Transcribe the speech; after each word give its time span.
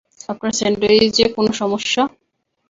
আপনার 0.29 0.53
স্যান্ডউইচে 0.53 1.25
কোনো 1.35 1.51
সমস্যা? 1.53 2.03